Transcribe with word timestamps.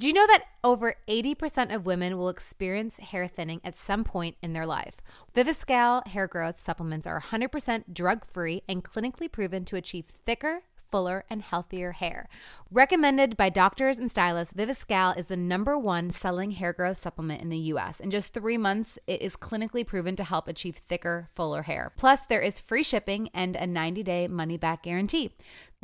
Do 0.00 0.06
you 0.06 0.14
know 0.14 0.26
that 0.28 0.46
over 0.64 0.94
80% 1.08 1.74
of 1.74 1.84
women 1.84 2.16
will 2.16 2.30
experience 2.30 2.96
hair 2.96 3.26
thinning 3.26 3.60
at 3.62 3.76
some 3.76 4.02
point 4.02 4.38
in 4.40 4.54
their 4.54 4.64
life? 4.64 4.96
Viviscal 5.36 6.06
hair 6.06 6.26
growth 6.26 6.58
supplements 6.58 7.06
are 7.06 7.20
100% 7.20 7.84
drug 7.92 8.24
free 8.24 8.62
and 8.66 8.82
clinically 8.82 9.30
proven 9.30 9.66
to 9.66 9.76
achieve 9.76 10.06
thicker, 10.06 10.62
fuller, 10.90 11.24
and 11.28 11.42
healthier 11.42 11.92
hair. 11.92 12.30
Recommended 12.70 13.36
by 13.36 13.50
doctors 13.50 13.98
and 13.98 14.10
stylists, 14.10 14.54
Viviscal 14.54 15.18
is 15.18 15.28
the 15.28 15.36
number 15.36 15.78
one 15.78 16.10
selling 16.10 16.52
hair 16.52 16.72
growth 16.72 16.98
supplement 16.98 17.42
in 17.42 17.50
the 17.50 17.58
US. 17.58 18.00
In 18.00 18.10
just 18.10 18.32
three 18.32 18.56
months, 18.56 18.98
it 19.06 19.20
is 19.20 19.36
clinically 19.36 19.86
proven 19.86 20.16
to 20.16 20.24
help 20.24 20.48
achieve 20.48 20.76
thicker, 20.76 21.28
fuller 21.34 21.62
hair. 21.62 21.92
Plus, 21.98 22.24
there 22.24 22.40
is 22.40 22.58
free 22.58 22.82
shipping 22.82 23.28
and 23.34 23.54
a 23.54 23.66
90 23.66 24.02
day 24.02 24.28
money 24.28 24.56
back 24.56 24.84
guarantee. 24.84 25.32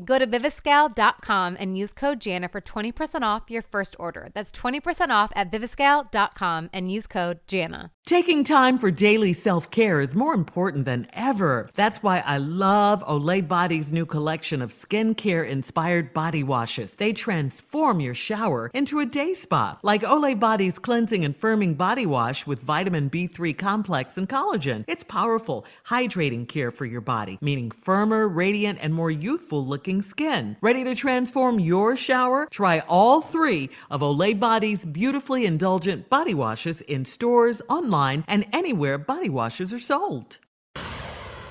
Go 0.05 0.19
to 0.19 0.27
viviscal.com 0.27 1.57
and 1.59 1.79
use 1.79 1.95
code 1.95 2.21
Jana 2.21 2.51
for 2.51 2.61
20% 2.61 3.23
off 3.23 3.45
your 3.49 3.63
first 3.63 3.97
order. 3.99 4.29
That's 4.35 4.53
20% 4.53 5.09
off 5.09 5.33
at 5.35 5.51
viviscal.com 5.51 6.69
and 6.71 6.93
use 6.93 7.07
code 7.07 7.41
Jana. 7.47 7.93
Taking 8.05 8.45
time 8.45 8.79
for 8.79 8.93
daily 8.93 9.33
self 9.33 9.71
care 9.71 10.01
is 10.01 10.15
more 10.15 10.35
important 10.35 10.85
than 10.85 11.09
ever. 11.15 11.71
That's 11.75 12.03
why 12.05 12.19
I 12.21 12.37
love 12.37 13.03
Olay 13.05 13.47
Body's 13.47 13.93
new 13.93 14.07
collection 14.07 14.63
of 14.63 14.71
skincare 14.71 15.45
inspired 15.49 16.13
body 16.13 16.45
washes. 16.45 16.95
They 16.95 17.13
transform 17.13 17.99
your 17.99 18.15
shower 18.15 18.71
into 18.75 19.01
a 19.01 19.07
day 19.07 19.35
spa, 19.35 19.79
like 19.83 20.03
Olay 20.03 20.39
Body's 20.39 20.79
cleansing 20.79 21.25
and 21.25 21.35
firming 21.37 21.77
body 21.77 22.07
wash 22.07 22.47
with 22.47 22.61
vitamin 22.61 23.11
B3 23.11 23.57
complex 23.57 24.19
and 24.19 24.29
collagen. 24.29 24.85
It's 24.87 25.03
powerful, 25.03 25.65
hydrating 25.87 26.47
care 26.47 26.71
for 26.71 26.85
your 26.85 27.01
body, 27.01 27.39
meaning 27.41 27.71
firmer, 27.71 28.29
radiant, 28.29 28.79
and 28.81 28.95
more 28.95 29.11
youthful 29.11 29.67
looking 29.67 29.86
skin. 30.03 30.57
Ready 30.61 30.85
to 30.85 30.95
transform 30.95 31.61
your 31.61 31.97
shower? 31.97 32.49
Try 32.51 32.81
all 32.89 33.21
three 33.21 33.71
of 33.91 34.01
Olay 34.01 34.39
Body's 34.39 34.85
beautifully 34.85 35.47
indulgent 35.47 36.11
body 36.11 36.35
washes 36.35 36.81
in 36.83 37.05
stores, 37.05 37.63
online, 37.69 38.25
and 38.27 38.47
anywhere 38.53 38.99
body 38.99 39.29
washes 39.29 39.73
are 39.73 39.81
sold. 39.81 40.39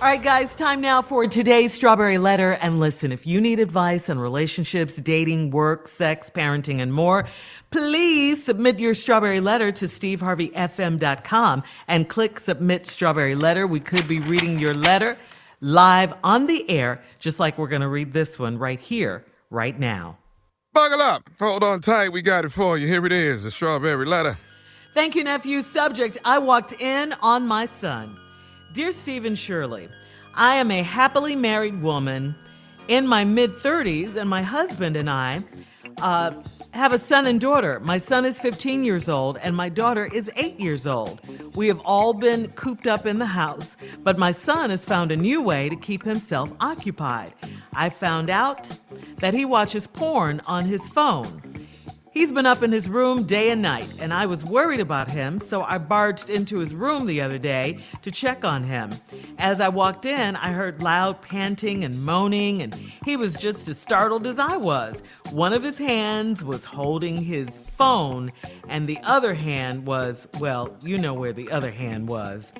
All 0.06 0.12
right, 0.12 0.22
guys, 0.22 0.56
time 0.56 0.82
now 0.82 1.02
for 1.02 1.26
today's 1.26 1.74
Strawberry 1.74 2.18
Letter. 2.18 2.58
And 2.62 2.82
listen, 2.82 3.14
if 3.14 3.26
you 3.26 3.40
need 3.40 3.62
advice 3.62 4.10
on 4.10 4.20
relationships, 4.20 4.96
dating, 4.96 5.52
work, 5.52 5.88
sex, 5.88 6.30
parenting, 6.30 6.82
and 6.82 6.94
more, 6.94 7.30
please 7.72 8.44
submit 8.44 8.78
your 8.78 8.94
Strawberry 8.94 9.40
Letter 9.40 9.72
to 9.72 9.86
steveharveyfm.com 9.86 11.64
and 11.88 12.10
click 12.10 12.42
Submit 12.42 12.86
Strawberry 12.86 13.36
Letter. 13.36 13.66
We 13.66 13.80
could 13.80 14.06
be 14.06 14.20
reading 14.20 14.60
your 14.60 14.74
letter 14.74 15.18
live 15.62 16.14
on 16.24 16.48
the 16.48 16.70
air, 16.70 17.02
just 17.20 17.40
like 17.40 17.58
we're 17.58 17.68
going 17.68 17.82
to 17.82 17.88
read 17.88 18.14
this 18.14 18.38
one 18.38 18.58
right 18.58 18.80
here, 18.80 19.26
right 19.50 19.80
now. 19.80 20.18
Buckle 20.74 21.02
up. 21.02 21.30
Hold 21.40 21.64
on 21.64 21.80
tight. 21.80 22.10
We 22.10 22.22
got 22.22 22.44
it 22.46 22.52
for 22.52 22.78
you. 22.78 22.88
Here 22.88 23.06
it 23.06 23.14
is 23.14 23.44
the 23.44 23.52
strawberry 23.52 24.06
letter. 24.06 24.38
Thank 24.94 25.16
you, 25.16 25.24
nephew. 25.24 25.62
Subject 25.62 26.18
I 26.26 26.40
walked 26.40 26.74
in 26.74 27.14
on 27.22 27.48
my 27.48 27.66
son. 27.66 28.18
Dear 28.74 28.92
Steve 28.92 29.26
and 29.26 29.40
Shirley, 29.40 29.90
I 30.34 30.56
am 30.56 30.72
a 30.72 30.84
happily 30.84 31.36
married 31.36 31.82
woman 31.82 32.36
in 32.88 33.08
my 33.08 33.24
mid 33.24 33.52
30s, 33.52 34.16
and 34.16 34.30
my 34.30 34.42
husband 34.42 34.98
and 34.98 35.10
I 35.10 35.42
uh, 36.02 36.34
have 36.72 36.94
a 36.94 37.00
son 37.00 37.26
and 37.26 37.40
daughter. 37.40 37.80
My 37.80 37.98
son 37.98 38.26
is 38.26 38.40
15 38.40 38.84
years 38.84 39.08
old, 39.08 39.38
and 39.38 39.56
my 39.56 39.70
daughter 39.70 40.06
is 40.06 40.32
8 40.36 40.60
years 40.60 40.86
old. 40.86 41.22
We 41.56 41.68
have 41.68 41.80
all 41.80 42.14
been 42.14 42.50
cooped 42.52 42.88
up 42.88 43.06
in 43.06 43.20
the 43.20 43.26
house, 43.26 43.78
but 44.04 44.18
my 44.18 44.32
son 44.32 44.70
has 44.70 44.84
found 44.84 45.12
a 45.12 45.18
new 45.18 45.42
way 45.42 45.70
to 45.70 45.76
keep 45.76 46.04
himself 46.04 46.50
occupied. 46.60 47.34
I 47.74 47.90
found 47.90 48.30
out 48.30 48.70
that 49.18 49.34
he 49.34 49.46
watches 49.46 49.88
porn 49.88 50.42
on 50.48 50.66
his 50.66 50.88
phone. 50.90 51.45
He's 52.16 52.32
been 52.32 52.46
up 52.46 52.64
in 52.64 52.72
his 52.72 52.88
room 52.88 53.24
day 53.24 53.50
and 53.50 53.62
night, 53.62 54.00
and 54.00 54.14
I 54.14 54.26
was 54.26 54.46
worried 54.46 54.80
about 54.80 55.10
him, 55.10 55.42
so 55.42 55.64
I 55.64 55.78
barged 55.78 56.30
into 56.30 56.60
his 56.60 56.74
room 56.74 57.06
the 57.06 57.20
other 57.20 57.38
day 57.38 57.84
to 58.04 58.10
check 58.10 58.46
on 58.46 58.64
him. 58.64 58.92
As 59.38 59.60
I 59.60 59.68
walked 59.68 60.06
in, 60.06 60.38
I 60.38 60.54
heard 60.54 60.82
loud 60.82 61.22
panting 61.22 61.84
and 61.84 62.06
moaning, 62.06 62.62
and 62.62 62.74
he 63.04 63.18
was 63.18 63.34
just 63.34 63.68
as 63.68 63.78
startled 63.78 64.26
as 64.28 64.40
I 64.40 64.56
was. 64.56 65.04
One 65.32 65.52
of 65.52 65.62
his 65.62 65.78
hands 65.78 66.42
was 66.42 66.64
holding 66.64 67.22
his 67.22 67.50
phone, 67.78 68.32
and 68.70 68.88
the 68.88 69.00
other 69.04 69.34
hand 69.34 69.86
was, 69.86 70.26
well, 70.40 70.74
you 70.84 70.98
know 70.98 71.14
where 71.14 71.34
the 71.34 71.52
other 71.52 71.72
hand 71.72 72.08
was. 72.08 72.54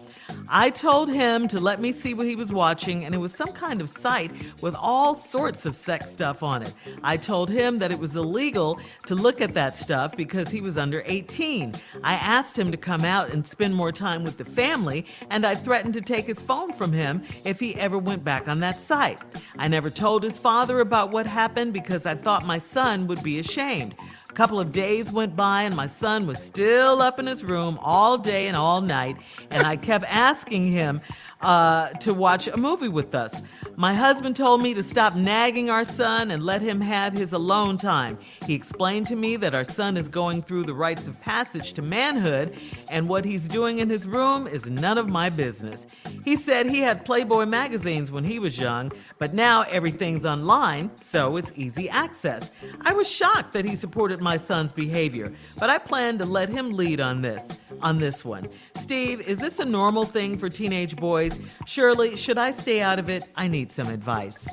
I 0.50 0.70
told 0.70 1.10
him 1.10 1.48
to 1.48 1.62
let 1.62 1.80
me 1.80 1.94
see 1.94 2.14
what 2.14 2.28
he 2.28 2.36
was 2.36 2.52
watching, 2.52 3.06
and 3.06 3.16
it 3.16 3.20
was 3.20 3.34
some 3.34 3.54
kind 3.54 3.80
of 3.80 3.90
site 3.90 4.32
with 4.62 4.76
all 4.76 5.16
sorts 5.16 5.66
of 5.66 5.78
sex 5.78 6.12
stuff 6.12 6.44
on 6.44 6.62
it. 6.62 6.74
I 7.04 7.16
told 7.16 7.50
him 7.50 7.80
that 7.80 7.94
it 7.94 8.00
was 8.00 8.18
illegal 8.18 8.80
to 9.08 9.16
look 9.16 9.40
at 9.40 9.45
that 9.54 9.78
stuff 9.78 10.16
because 10.18 10.50
he 10.50 10.62
was 10.62 10.78
under 10.78 11.04
18. 11.06 11.74
I 12.04 12.14
asked 12.14 12.58
him 12.58 12.72
to 12.72 12.78
come 12.78 13.06
out 13.06 13.30
and 13.30 13.46
spend 13.46 13.76
more 13.76 13.92
time 13.92 14.24
with 14.24 14.38
the 14.38 14.46
family, 14.46 15.06
and 15.30 15.46
I 15.46 15.56
threatened 15.56 15.94
to 15.94 16.02
take 16.02 16.26
his 16.26 16.42
phone 16.42 16.74
from 16.74 16.92
him 16.92 17.24
if 17.46 17.60
he 17.60 17.76
ever 17.76 17.98
went 17.98 18.24
back 18.24 18.48
on 18.48 18.60
that 18.62 18.76
site. 18.76 19.22
I 19.58 19.68
never 19.68 19.90
told 19.90 20.24
his 20.24 20.38
father 20.38 20.80
about 20.80 21.12
what 21.12 21.28
happened 21.28 21.74
because 21.74 22.06
I 22.06 22.16
thought 22.16 22.46
my 22.46 22.60
son 22.60 23.08
would 23.08 23.24
be 23.24 23.40
ashamed. 23.40 23.96
A 24.30 24.34
couple 24.34 24.60
of 24.60 24.72
days 24.72 25.12
went 25.12 25.36
by 25.36 25.64
and 25.64 25.76
my 25.76 25.88
son 25.88 26.28
was 26.28 26.40
still 26.40 27.02
up 27.02 27.20
in 27.20 27.28
his 27.28 27.44
room 27.44 27.80
all 27.82 28.18
day 28.18 28.48
and 28.48 28.58
all 28.58 28.82
night, 28.82 29.18
and 29.52 29.66
I 29.66 29.78
kept 29.78 30.06
asking 30.10 30.72
him 30.72 31.00
uh, 31.42 31.90
to 31.90 32.14
watch 32.14 32.48
a 32.48 32.58
movie 32.58 32.90
with 32.90 33.16
us. 33.16 33.42
My 33.78 33.94
husband 33.94 34.38
told 34.38 34.62
me 34.62 34.74
to 34.74 34.84
stop 34.84 35.16
nagging 35.16 35.70
our 35.70 35.84
son 35.84 36.32
and 36.32 36.44
let 36.44 36.62
him 36.62 36.80
have 36.80 37.12
his 37.12 37.34
alone 37.34 37.78
time. 37.78 38.18
He 38.46 38.54
explained 38.54 39.08
to 39.08 39.18
me 39.18 39.36
that 39.36 39.54
our 39.54 39.66
son 39.66 39.98
is 39.98 40.08
going 40.08 40.44
through 40.44 40.64
the 40.64 40.74
rites 40.74 41.08
of 41.08 41.20
passage 41.20 41.74
to 41.74 41.82
manhood, 41.82 42.58
and 42.90 43.10
what 43.10 43.26
he's 43.26 43.50
doing 43.50 43.80
in 43.80 43.90
his 43.90 44.08
room 44.08 44.48
is 44.48 44.66
none 44.66 44.98
of 44.98 45.10
my 45.10 45.30
business. 45.30 45.88
He 46.24 46.38
said 46.38 46.68
he 46.68 46.80
had 46.80 47.04
Playboy 47.04 47.46
magazines 47.48 48.12
when 48.12 48.24
he 48.24 48.40
was 48.40 48.58
young, 48.58 48.94
but 49.20 49.34
now 49.34 49.64
everything's 49.64 50.26
online, 50.26 50.90
so 50.96 51.36
it's 51.36 51.52
easy 51.58 51.90
access. 51.90 52.52
I 52.82 52.94
was 52.94 53.10
shocked 53.10 53.52
that 53.54 53.66
he 53.66 53.76
supported 53.76 54.22
my 54.22 54.38
son's 54.38 54.72
behavior, 54.72 55.34
but 55.60 55.70
I 55.70 55.80
plan 55.80 56.18
to 56.20 56.26
let 56.26 56.48
him 56.48 56.72
lead 56.72 57.02
on 57.02 57.22
this, 57.22 57.60
on 57.82 57.98
this 57.98 58.24
one. 58.24 58.48
Steve, 58.80 59.20
is 59.28 59.40
this 59.40 59.60
a 59.60 59.66
normal 59.66 60.06
thing 60.06 60.38
for 60.38 60.48
teenage 60.48 60.96
boys? 60.96 61.42
Shirley, 61.66 62.16
should 62.16 62.38
I 62.38 62.52
stay 62.52 62.80
out 62.82 63.00
of 63.00 63.10
it? 63.10 63.30
I 63.36 63.48
need 63.48 63.65
some 63.72 63.88
advice. 63.88 64.46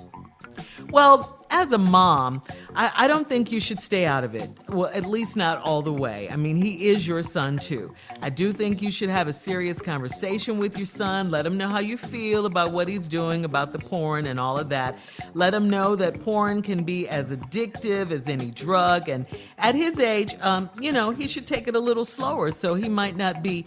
Well, 0.90 1.46
as 1.50 1.72
a 1.72 1.78
mom, 1.78 2.42
I, 2.74 2.92
I, 2.96 3.08
don't 3.08 3.28
think 3.28 3.52
you 3.52 3.60
should 3.60 3.78
stay 3.78 4.04
out 4.04 4.24
of 4.24 4.34
it. 4.34 4.50
Well, 4.68 4.90
at 4.92 5.06
least 5.06 5.36
not 5.36 5.60
all 5.62 5.82
the 5.82 5.92
way. 5.92 6.28
I 6.30 6.36
mean, 6.36 6.56
he 6.56 6.88
is 6.88 7.06
your 7.06 7.22
son 7.22 7.58
too. 7.58 7.94
I 8.20 8.30
do 8.30 8.52
think 8.52 8.82
you 8.82 8.90
should 8.90 9.08
have 9.08 9.28
a 9.28 9.32
serious 9.32 9.80
conversation 9.80 10.58
with 10.58 10.76
your 10.76 10.86
son. 10.86 11.30
Let 11.30 11.46
him 11.46 11.56
know 11.56 11.68
how 11.68 11.78
you 11.78 11.96
feel 11.96 12.46
about 12.46 12.72
what 12.72 12.88
he's 12.88 13.06
doing, 13.06 13.44
about 13.44 13.72
the 13.72 13.78
porn 13.78 14.26
and 14.26 14.40
all 14.40 14.58
of 14.58 14.68
that. 14.70 14.98
Let 15.34 15.54
him 15.54 15.68
know 15.68 15.94
that 15.96 16.22
porn 16.22 16.62
can 16.62 16.84
be 16.84 17.08
as 17.08 17.26
addictive 17.26 18.10
as 18.10 18.28
any 18.28 18.50
drug. 18.50 19.08
And 19.08 19.26
at 19.58 19.74
his 19.74 19.98
age, 19.98 20.34
um, 20.40 20.70
you 20.80 20.92
know, 20.92 21.10
he 21.10 21.28
should 21.28 21.46
take 21.46 21.68
it 21.68 21.76
a 21.76 21.80
little 21.80 22.04
slower 22.04 22.50
so 22.50 22.74
he 22.74 22.88
might 22.88 23.16
not 23.16 23.42
be 23.42 23.64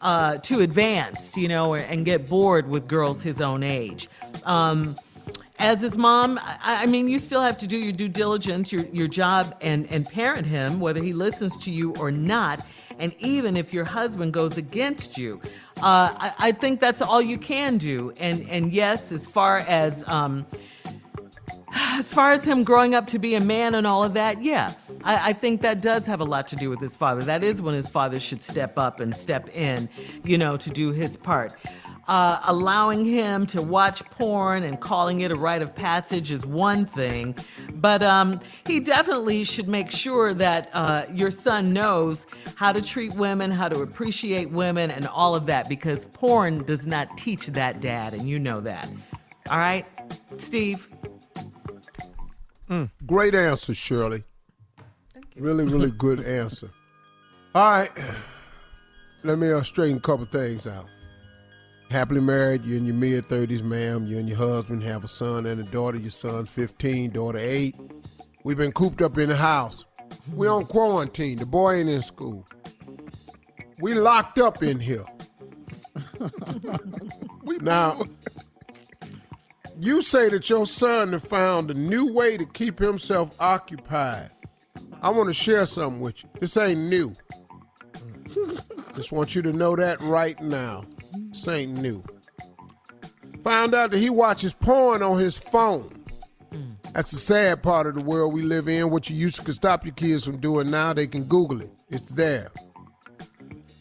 uh, 0.00 0.38
too 0.38 0.60
advanced, 0.60 1.36
you 1.36 1.48
know, 1.48 1.74
and 1.74 2.04
get 2.04 2.26
bored 2.26 2.68
with 2.68 2.88
girls 2.88 3.22
his 3.22 3.40
own 3.40 3.62
age. 3.62 4.08
Um, 4.44 4.96
as 5.58 5.80
his 5.80 5.96
mom, 5.96 6.38
I, 6.42 6.84
I, 6.84 6.86
mean, 6.86 7.08
you 7.08 7.18
still 7.18 7.42
have 7.42 7.58
to 7.58 7.66
do 7.66 7.76
your 7.76 7.92
due 7.92 8.08
diligence, 8.08 8.72
your, 8.72 8.82
your 8.86 9.08
job, 9.08 9.54
and, 9.60 9.86
and 9.92 10.06
parent 10.06 10.46
him, 10.46 10.80
whether 10.80 11.02
he 11.02 11.12
listens 11.12 11.56
to 11.58 11.70
you 11.70 11.94
or 11.96 12.10
not. 12.10 12.66
And 12.98 13.14
even 13.18 13.56
if 13.56 13.72
your 13.72 13.84
husband 13.84 14.32
goes 14.32 14.58
against 14.58 15.16
you, 15.18 15.40
uh, 15.78 16.14
I, 16.16 16.34
I, 16.38 16.52
think 16.52 16.80
that's 16.80 17.00
all 17.00 17.22
you 17.22 17.38
can 17.38 17.78
do. 17.78 18.12
And, 18.20 18.48
and 18.48 18.72
yes, 18.72 19.10
as 19.12 19.26
far 19.26 19.58
as 19.58 20.06
um, 20.06 20.46
as 21.72 22.06
far 22.06 22.32
as 22.32 22.44
him 22.44 22.64
growing 22.64 22.94
up 22.94 23.06
to 23.08 23.18
be 23.18 23.34
a 23.34 23.40
man 23.40 23.74
and 23.74 23.86
all 23.86 24.04
of 24.04 24.14
that, 24.14 24.42
yeah, 24.42 24.72
I, 25.04 25.30
I, 25.30 25.32
think 25.32 25.62
that 25.62 25.80
does 25.80 26.04
have 26.06 26.20
a 26.20 26.24
lot 26.24 26.48
to 26.48 26.56
do 26.56 26.68
with 26.68 26.80
his 26.80 26.96
father. 26.96 27.22
That 27.22 27.44
is 27.44 27.62
when 27.62 27.74
his 27.74 27.88
father 27.88 28.18
should 28.18 28.42
step 28.42 28.76
up 28.76 29.00
and 29.00 29.14
step 29.14 29.48
in, 29.54 29.88
you 30.24 30.36
know, 30.36 30.56
to 30.56 30.70
do 30.70 30.90
his 30.90 31.16
part. 31.16 31.54
Uh, 32.10 32.40
allowing 32.48 33.04
him 33.04 33.46
to 33.46 33.62
watch 33.62 34.04
porn 34.06 34.64
and 34.64 34.80
calling 34.80 35.20
it 35.20 35.30
a 35.30 35.34
rite 35.36 35.62
of 35.62 35.72
passage 35.72 36.32
is 36.32 36.44
one 36.44 36.84
thing, 36.84 37.36
but 37.74 38.02
um, 38.02 38.40
he 38.66 38.80
definitely 38.80 39.44
should 39.44 39.68
make 39.68 39.88
sure 39.88 40.34
that 40.34 40.68
uh, 40.72 41.04
your 41.14 41.30
son 41.30 41.72
knows 41.72 42.26
how 42.56 42.72
to 42.72 42.82
treat 42.82 43.14
women, 43.14 43.48
how 43.48 43.68
to 43.68 43.80
appreciate 43.80 44.50
women, 44.50 44.90
and 44.90 45.06
all 45.06 45.36
of 45.36 45.46
that 45.46 45.68
because 45.68 46.04
porn 46.06 46.64
does 46.64 46.84
not 46.84 47.16
teach 47.16 47.46
that, 47.46 47.80
Dad, 47.80 48.12
and 48.12 48.28
you 48.28 48.40
know 48.40 48.60
that. 48.60 48.92
All 49.48 49.58
right, 49.58 49.86
Steve? 50.38 50.88
Mm. 52.68 52.90
Great 53.06 53.36
answer, 53.36 53.72
Shirley. 53.72 54.24
Really, 55.36 55.64
really 55.64 55.90
good 55.96 56.18
answer. 56.18 56.72
All 57.54 57.70
right, 57.70 57.90
let 59.22 59.38
me 59.38 59.52
uh, 59.52 59.62
straighten 59.62 59.98
a 59.98 60.00
couple 60.00 60.24
things 60.24 60.66
out 60.66 60.88
happily 61.90 62.20
married, 62.20 62.64
you're 62.64 62.78
in 62.78 62.86
your 62.86 62.94
mid 62.94 63.26
30s, 63.26 63.62
ma'am. 63.62 64.06
You 64.06 64.18
and 64.18 64.28
your 64.28 64.38
husband 64.38 64.82
have 64.84 65.04
a 65.04 65.08
son 65.08 65.46
and 65.46 65.60
a 65.60 65.64
daughter. 65.64 65.98
Your 65.98 66.10
son 66.10 66.46
15, 66.46 67.10
daughter 67.10 67.38
8. 67.38 67.74
We've 68.44 68.56
been 68.56 68.72
cooped 68.72 69.02
up 69.02 69.18
in 69.18 69.28
the 69.28 69.36
house. 69.36 69.84
We 70.34 70.46
on 70.46 70.66
quarantine. 70.66 71.38
The 71.38 71.46
boy 71.46 71.74
ain't 71.74 71.88
in 71.88 72.02
school. 72.02 72.46
We 73.80 73.94
locked 73.94 74.38
up 74.38 74.62
in 74.62 74.78
here. 74.78 75.04
now, 77.60 78.00
you 79.80 80.02
say 80.02 80.28
that 80.28 80.48
your 80.48 80.66
son 80.66 81.12
have 81.12 81.24
found 81.24 81.70
a 81.70 81.74
new 81.74 82.12
way 82.12 82.36
to 82.36 82.46
keep 82.46 82.78
himself 82.78 83.34
occupied. 83.40 84.30
I 85.02 85.10
want 85.10 85.28
to 85.28 85.34
share 85.34 85.66
something 85.66 86.00
with 86.00 86.22
you. 86.22 86.30
This 86.40 86.56
ain't 86.56 86.80
new. 86.80 87.14
Just 88.94 89.12
want 89.12 89.34
you 89.34 89.42
to 89.42 89.52
know 89.52 89.74
that 89.76 90.00
right 90.00 90.40
now. 90.42 90.84
This 91.12 91.48
ain't 91.48 91.78
new. 91.78 92.02
Found 93.44 93.74
out 93.74 93.90
that 93.90 93.98
he 93.98 94.10
watches 94.10 94.52
porn 94.52 95.02
on 95.02 95.18
his 95.18 95.38
phone. 95.38 96.04
Hmm. 96.52 96.72
That's 96.92 97.10
the 97.10 97.18
sad 97.18 97.62
part 97.62 97.86
of 97.86 97.94
the 97.94 98.02
world 98.02 98.32
we 98.32 98.42
live 98.42 98.68
in. 98.68 98.90
What 98.90 99.08
you 99.08 99.16
used 99.16 99.44
to 99.44 99.52
stop 99.52 99.84
your 99.84 99.94
kids 99.94 100.24
from 100.24 100.38
doing 100.38 100.70
now, 100.70 100.92
they 100.92 101.06
can 101.06 101.24
Google 101.24 101.60
it. 101.62 101.70
It's 101.88 102.08
there. 102.08 102.50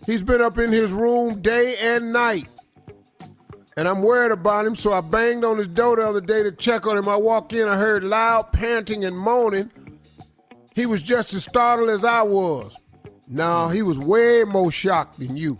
He's 0.05 0.23
been 0.23 0.41
up 0.41 0.57
in 0.57 0.71
his 0.71 0.91
room 0.91 1.41
day 1.41 1.75
and 1.81 2.13
night. 2.13 2.47
And 3.77 3.87
I'm 3.87 4.01
worried 4.01 4.31
about 4.31 4.65
him, 4.65 4.75
so 4.75 4.91
I 4.91 5.01
banged 5.01 5.45
on 5.45 5.57
his 5.57 5.67
door 5.67 5.95
the 5.95 6.03
other 6.03 6.21
day 6.21 6.43
to 6.43 6.51
check 6.51 6.85
on 6.85 6.97
him. 6.97 7.07
I 7.07 7.15
walked 7.15 7.53
in, 7.53 7.67
I 7.67 7.77
heard 7.77 8.03
loud 8.03 8.51
panting 8.51 9.05
and 9.05 9.17
moaning. 9.17 9.71
He 10.75 10.85
was 10.85 11.01
just 11.01 11.33
as 11.33 11.43
startled 11.43 11.89
as 11.89 12.03
I 12.03 12.21
was. 12.23 12.75
No, 13.27 13.69
he 13.69 13.81
was 13.81 13.99
way 13.99 14.43
more 14.43 14.71
shocked 14.71 15.19
than 15.19 15.37
you. 15.37 15.57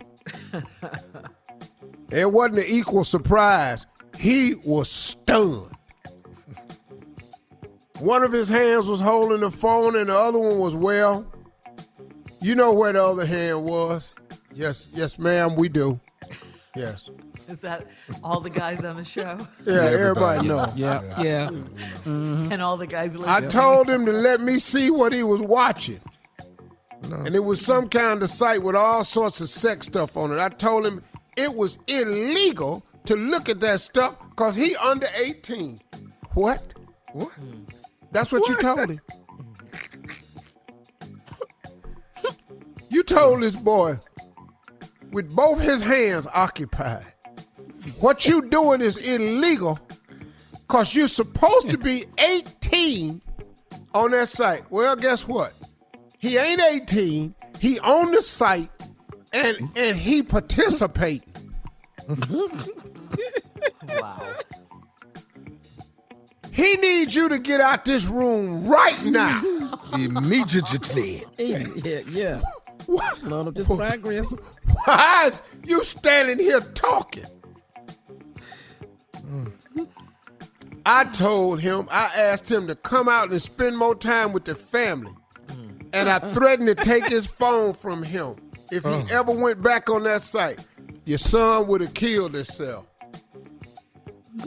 it 2.12 2.32
wasn't 2.32 2.58
an 2.58 2.64
equal 2.66 3.04
surprise. 3.04 3.86
He 4.18 4.54
was 4.64 4.90
stunned. 4.90 5.72
One 7.98 8.22
of 8.22 8.32
his 8.32 8.48
hands 8.48 8.86
was 8.86 9.00
holding 9.00 9.40
the 9.40 9.50
phone, 9.50 9.96
and 9.96 10.08
the 10.08 10.16
other 10.16 10.38
one 10.38 10.58
was, 10.58 10.74
well, 10.74 11.30
you 12.40 12.54
know 12.54 12.72
where 12.72 12.92
the 12.92 13.04
other 13.04 13.26
hand 13.26 13.64
was. 13.64 14.12
Yes, 14.54 14.88
yes, 14.94 15.18
ma'am, 15.18 15.54
we 15.54 15.68
do. 15.68 16.00
Yes. 16.74 17.10
Is 17.48 17.58
that 17.58 17.86
all 18.22 18.40
the 18.40 18.50
guys 18.50 18.84
on 18.84 18.96
the 18.96 19.04
show? 19.04 19.38
Yeah, 19.66 19.82
everybody 19.82 20.48
know. 20.48 20.72
Yeah, 20.76 21.02
yeah. 21.20 21.48
Mm-hmm. 21.48 22.52
And 22.52 22.62
all 22.62 22.76
the 22.76 22.86
guys 22.86 23.14
listening? 23.14 23.28
I 23.28 23.40
told 23.48 23.88
him 23.88 24.06
to 24.06 24.12
let 24.12 24.40
me 24.40 24.58
see 24.58 24.90
what 24.90 25.12
he 25.12 25.22
was 25.22 25.40
watching. 25.40 26.00
And 27.02 27.34
it 27.34 27.44
was 27.44 27.60
some 27.60 27.88
kind 27.88 28.22
of 28.22 28.30
site 28.30 28.62
with 28.62 28.76
all 28.76 29.04
sorts 29.04 29.40
of 29.40 29.48
sex 29.48 29.86
stuff 29.86 30.16
on 30.16 30.32
it. 30.32 30.38
I 30.38 30.48
told 30.48 30.86
him 30.86 31.02
it 31.42 31.54
was 31.54 31.78
illegal 31.86 32.84
to 33.06 33.16
look 33.16 33.48
at 33.48 33.60
that 33.60 33.80
stuff 33.80 34.16
because 34.30 34.54
he 34.54 34.76
under 34.76 35.08
18. 35.16 35.78
What? 36.34 36.74
What? 37.12 37.30
That's 38.12 38.30
what, 38.32 38.46
you 38.48 38.56
told 38.56 38.90
him. 38.90 39.00
you 42.88 43.02
told 43.02 43.42
this 43.42 43.56
boy 43.56 43.98
with 45.10 45.34
both 45.34 45.60
his 45.60 45.82
hands 45.82 46.26
occupied. 46.34 47.06
What 48.00 48.26
you 48.26 48.42
doing 48.48 48.80
is 48.80 48.96
illegal 48.98 49.78
because 50.52 50.94
you're 50.94 51.08
supposed 51.08 51.70
to 51.70 51.78
be 51.78 52.04
18 52.18 53.20
on 53.94 54.10
that 54.12 54.28
site. 54.28 54.70
Well, 54.70 54.96
guess 54.96 55.26
what? 55.26 55.52
He 56.18 56.36
ain't 56.36 56.60
18. 56.60 57.34
He 57.58 57.80
on 57.80 58.12
the 58.12 58.22
site 58.22 58.70
and 59.32 59.70
and 59.76 59.96
he 59.96 60.22
participating. 60.22 61.29
Wow. 63.88 64.34
He 66.52 66.74
needs 66.76 67.14
you 67.14 67.28
to 67.28 67.38
get 67.38 67.60
out 67.60 67.84
this 67.84 68.04
room 68.04 68.66
right 68.66 69.02
now. 69.04 69.42
Immediately. 69.94 71.24
Yeah, 71.38 72.00
yeah. 72.10 72.40
What? 72.86 73.14
Slow 73.14 73.46
up 73.48 73.54
this 73.54 73.66
progress. 73.66 74.32
Why 74.84 75.24
is 75.26 75.42
you 75.64 75.82
standing 75.84 76.38
here 76.38 76.60
talking? 76.60 77.24
Mm. 79.16 79.52
I 80.84 81.04
told 81.04 81.60
him, 81.60 81.88
I 81.90 82.10
asked 82.16 82.50
him 82.50 82.66
to 82.66 82.74
come 82.74 83.08
out 83.08 83.30
and 83.30 83.40
spend 83.40 83.78
more 83.78 83.94
time 83.94 84.32
with 84.32 84.44
the 84.44 84.54
family. 84.54 85.12
And 85.92 86.08
I 86.08 86.18
mm. 86.18 86.30
threatened 86.32 86.68
to 86.68 86.74
take 86.74 87.08
his 87.08 87.26
phone 87.26 87.74
from 87.74 88.02
him 88.02 88.36
if 88.70 88.84
he 88.84 88.90
uh-huh. 88.90 89.18
ever 89.18 89.32
went 89.32 89.62
back 89.62 89.90
on 89.90 90.04
that 90.04 90.22
site. 90.22 90.64
Your 91.10 91.18
son 91.18 91.66
would 91.66 91.80
have 91.80 91.92
killed 91.92 92.34
himself. 92.34 92.86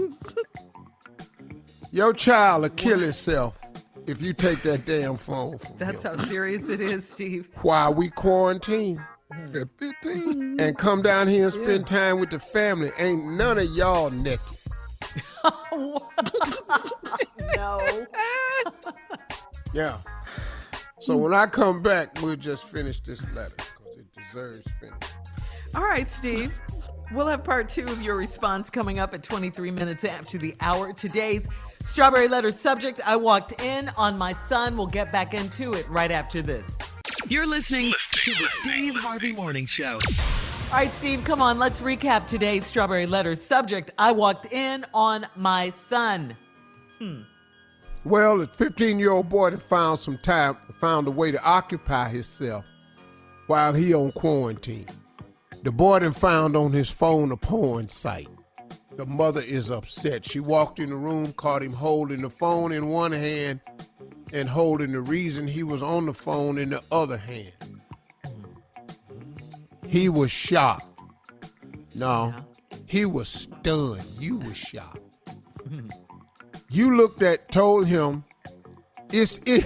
Your 1.91 2.13
child 2.13 2.61
will 2.61 2.69
kill 2.69 2.99
himself 2.99 3.59
if 4.07 4.21
you 4.21 4.31
take 4.31 4.61
that 4.61 4.85
damn 4.85 5.17
phone 5.17 5.57
from 5.57 5.77
That's 5.77 6.03
him. 6.03 6.17
how 6.17 6.23
serious 6.23 6.69
it 6.69 6.79
is, 6.79 7.05
Steve. 7.05 7.49
Why 7.63 7.89
we 7.89 8.09
quarantine 8.09 9.03
mm-hmm. 9.33 9.57
At 9.57 9.67
15. 9.77 10.61
and 10.61 10.77
come 10.77 11.01
down 11.01 11.27
here 11.27 11.43
and 11.43 11.51
spend 11.51 11.85
time 11.85 12.21
with 12.21 12.29
the 12.29 12.39
family, 12.39 12.91
ain't 12.97 13.25
none 13.33 13.57
of 13.57 13.69
y'all 13.71 14.09
naked. 14.09 14.39
No. 17.57 18.05
Yeah. 19.73 19.97
So 20.99 21.17
when 21.17 21.33
I 21.33 21.45
come 21.45 21.81
back, 21.83 22.21
we'll 22.21 22.37
just 22.37 22.63
finish 22.63 23.01
this 23.01 23.21
letter 23.33 23.53
because 23.57 23.97
it 23.97 24.07
deserves 24.13 24.63
finish. 24.79 25.12
All 25.75 25.83
right, 25.83 26.07
Steve. 26.07 26.53
We'll 27.11 27.27
have 27.27 27.43
part 27.43 27.67
two 27.67 27.85
of 27.87 28.01
your 28.01 28.15
response 28.15 28.69
coming 28.69 28.99
up 28.99 29.13
at 29.13 29.23
23 29.23 29.71
minutes 29.71 30.03
after 30.03 30.37
the 30.37 30.55
hour. 30.61 30.93
Today's 30.93 31.47
strawberry 31.83 32.27
letter 32.27 32.51
subject 32.51 33.01
I 33.03 33.15
walked 33.15 33.59
in 33.61 33.89
on 33.97 34.17
my 34.17 34.33
son. 34.33 34.77
We'll 34.77 34.87
get 34.87 35.11
back 35.11 35.33
into 35.33 35.73
it 35.73 35.87
right 35.89 36.11
after 36.11 36.43
this. 36.43 36.67
You're 37.27 37.47
listening 37.47 37.91
to 38.11 38.31
the 38.31 38.47
Steve 38.61 38.95
Harvey 38.95 39.31
Morning 39.31 39.65
Show. 39.65 39.97
All 40.71 40.79
right, 40.79 40.93
Steve, 40.93 41.23
come 41.23 41.41
on. 41.41 41.57
Let's 41.57 41.81
recap 41.81 42.27
today's 42.27 42.65
strawberry 42.65 43.07
letter 43.07 43.35
subject. 43.35 43.91
I 43.97 44.11
walked 44.11 44.51
in 44.53 44.85
on 44.93 45.25
my 45.35 45.71
son. 45.71 46.37
Hmm. 46.99 47.21
Well, 48.05 48.37
the 48.37 48.47
15 48.47 48.99
year 48.99 49.11
old 49.11 49.29
boy 49.29 49.51
that 49.51 49.61
found 49.61 49.99
some 49.99 50.19
time, 50.19 50.57
found 50.79 51.07
a 51.07 51.11
way 51.11 51.31
to 51.31 51.43
occupy 51.43 52.09
himself 52.09 52.63
while 53.47 53.73
he 53.73 53.93
on 53.93 54.11
quarantine. 54.11 54.87
The 55.63 55.71
boy 55.71 55.99
then 55.99 56.11
found 56.11 56.57
on 56.57 56.73
his 56.73 56.89
phone 56.89 57.31
a 57.31 57.37
porn 57.37 57.87
site. 57.87 58.27
The 58.97 59.05
mother 59.05 59.41
is 59.41 59.71
upset. 59.71 60.25
She 60.25 60.41
walked 60.41 60.77
in 60.77 60.89
the 60.89 60.95
room, 60.95 61.31
caught 61.33 61.63
him 61.63 61.71
holding 61.71 62.21
the 62.21 62.29
phone 62.29 62.73
in 62.73 62.89
one 62.89 63.13
hand 63.13 63.61
and 64.33 64.49
holding 64.49 64.91
the 64.91 64.99
reason 64.99 65.47
he 65.47 65.63
was 65.63 65.81
on 65.81 66.05
the 66.05 66.13
phone 66.13 66.57
in 66.57 66.69
the 66.71 66.81
other 66.91 67.17
hand. 67.17 67.53
He 69.87 70.09
was 70.09 70.31
shocked. 70.31 70.85
No, 71.95 72.33
he 72.85 73.05
was 73.05 73.29
stunned. 73.29 74.03
You 74.19 74.39
were 74.39 74.55
shocked. 74.55 74.99
You 76.69 76.97
looked 76.97 77.21
at, 77.21 77.51
told 77.51 77.85
him 77.85 78.23
it's 79.11 79.39
it, 79.45 79.63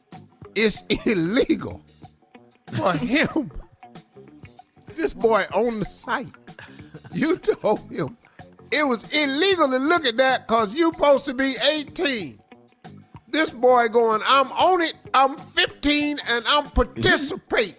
it's 0.56 0.82
illegal 1.06 1.80
for 2.72 2.92
him. 2.94 3.52
This 5.00 5.14
boy 5.14 5.46
on 5.54 5.78
the 5.78 5.86
site. 5.86 6.28
You 7.14 7.38
told 7.38 7.90
him 7.90 8.18
it 8.70 8.86
was 8.86 9.10
illegal 9.14 9.70
to 9.70 9.78
look 9.78 10.04
at 10.04 10.18
that 10.18 10.46
because 10.46 10.74
you 10.74 10.92
supposed 10.92 11.24
to 11.24 11.32
be 11.32 11.54
18. 11.72 12.38
This 13.28 13.48
boy 13.48 13.88
going, 13.88 14.20
I'm 14.26 14.52
on 14.52 14.82
it, 14.82 14.92
I'm 15.14 15.38
15, 15.38 16.18
and 16.28 16.44
I'm 16.46 16.64
participating. 16.64 17.76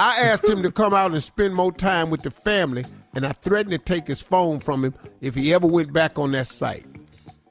I 0.00 0.16
asked 0.16 0.48
him 0.48 0.64
to 0.64 0.72
come 0.72 0.94
out 0.94 1.12
and 1.12 1.22
spend 1.22 1.54
more 1.54 1.70
time 1.70 2.10
with 2.10 2.22
the 2.22 2.32
family, 2.32 2.84
and 3.14 3.24
I 3.24 3.30
threatened 3.30 3.70
to 3.70 3.78
take 3.78 4.08
his 4.08 4.20
phone 4.20 4.58
from 4.58 4.84
him 4.84 4.94
if 5.20 5.36
he 5.36 5.54
ever 5.54 5.68
went 5.68 5.92
back 5.92 6.18
on 6.18 6.32
that 6.32 6.48
site. 6.48 6.86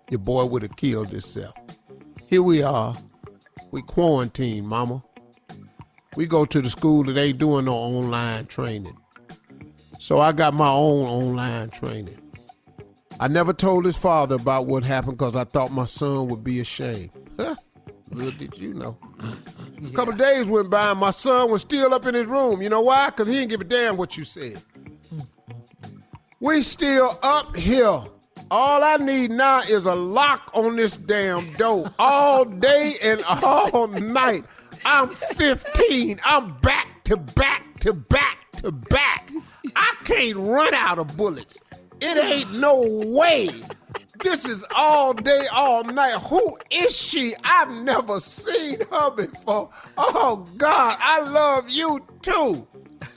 Your 0.10 0.20
boy 0.20 0.44
would 0.44 0.64
have 0.64 0.76
killed 0.76 1.08
himself. 1.08 1.56
Here 2.28 2.44
we 2.44 2.62
are. 2.62 2.94
We 3.72 3.84
quarantine, 3.84 4.66
mama. 4.66 5.02
We 6.16 6.26
go 6.26 6.46
to 6.46 6.62
the 6.62 6.70
school 6.70 7.04
that 7.06 7.18
ain't 7.18 7.38
doing 7.38 7.66
no 7.66 7.74
online 7.74 8.46
training. 8.48 8.98
So 10.00 10.20
I 10.20 10.32
got 10.32 10.54
my 10.54 10.70
own 10.70 11.08
online 11.08 11.70
training. 11.70 12.18
I 13.20 13.28
never 13.28 13.54
told 13.54 13.86
his 13.86 13.96
father 13.96 14.36
about 14.36 14.66
what 14.66 14.84
happened 14.84 15.18
because 15.18 15.36
I 15.36 15.44
thought 15.44 15.72
my 15.72 15.86
son 15.86 16.28
would 16.28 16.44
be 16.44 16.60
ashamed. 16.60 17.12
Huh? 17.38 17.56
Little 18.10 18.32
did 18.32 18.58
you 18.58 18.74
know. 18.74 18.98
A 19.86 19.90
couple 19.92 20.14
days 20.16 20.46
went 20.46 20.70
by 20.70 20.92
and 20.92 21.00
my 21.00 21.12
son 21.12 21.50
was 21.50 21.62
still 21.62 21.94
up 21.94 22.06
in 22.06 22.16
his 22.16 22.26
room. 22.26 22.62
You 22.62 22.70
know 22.70 22.82
why? 22.82 23.08
Because 23.08 23.28
he 23.28 23.36
didn't 23.36 23.50
give 23.50 23.62
a 23.62 23.66
damn 23.66 23.96
what 23.96 24.18
you 24.18 24.26
said. 24.26 24.62
We 26.40 26.62
still 26.64 27.18
up 27.24 27.56
here. 27.56 28.04
All 28.50 28.84
I 28.84 28.98
need 28.98 29.32
now 29.32 29.62
is 29.62 29.86
a 29.86 29.96
lock 29.96 30.52
on 30.54 30.76
this 30.76 30.98
damn 30.98 31.54
door 31.54 31.94
all 32.00 32.44
day 32.44 32.96
and 33.02 33.22
all 33.24 33.88
night. 33.88 34.44
I'm 34.86 35.10
15. 35.10 36.20
I'm 36.24 36.58
back 36.60 37.04
to 37.06 37.18
back 37.18 37.80
to 37.82 37.94
back 37.94 38.38
to 38.58 38.72
back. 38.72 39.30
I 39.76 39.96
can't 40.04 40.38
run 40.38 40.74
out 40.74 41.00
of 41.00 41.16
bullets. 41.18 41.60
It 42.00 42.18
ain't 42.18 42.54
no 42.54 42.82
way 43.08 43.62
This 44.24 44.46
is 44.46 44.66
all 44.76 45.14
day, 45.14 45.48
all 45.52 45.84
night. 45.84 46.20
Who 46.22 46.58
is 46.72 46.96
she? 46.96 47.36
I've 47.44 47.70
never 47.72 48.20
seen 48.20 48.80
her 48.92 49.12
before. 49.12 49.70
Oh 49.98 50.46
God, 50.58 50.98
I 51.00 51.22
love 51.22 51.70
you 51.70 52.06
too. 52.22 52.68